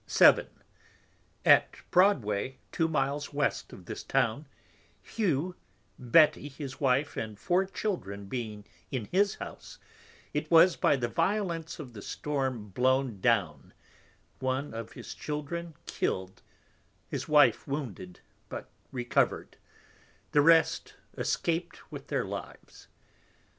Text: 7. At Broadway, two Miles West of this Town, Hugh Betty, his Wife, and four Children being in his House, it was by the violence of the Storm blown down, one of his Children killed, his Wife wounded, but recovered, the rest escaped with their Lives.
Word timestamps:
7. 0.07 0.47
At 1.45 1.75
Broadway, 1.91 2.57
two 2.71 2.87
Miles 2.87 3.31
West 3.33 3.71
of 3.71 3.85
this 3.85 4.01
Town, 4.01 4.47
Hugh 4.99 5.55
Betty, 5.99 6.47
his 6.49 6.81
Wife, 6.81 7.15
and 7.15 7.37
four 7.39 7.65
Children 7.65 8.25
being 8.25 8.65
in 8.89 9.05
his 9.11 9.35
House, 9.35 9.77
it 10.33 10.49
was 10.49 10.75
by 10.75 10.95
the 10.95 11.07
violence 11.07 11.77
of 11.77 11.93
the 11.93 12.01
Storm 12.01 12.69
blown 12.69 13.19
down, 13.21 13.73
one 14.39 14.73
of 14.73 14.93
his 14.93 15.13
Children 15.13 15.75
killed, 15.85 16.41
his 17.07 17.27
Wife 17.27 17.67
wounded, 17.67 18.21
but 18.49 18.71
recovered, 18.91 19.55
the 20.31 20.41
rest 20.41 20.95
escaped 21.15 21.91
with 21.91 22.07
their 22.07 22.25
Lives. 22.25 22.87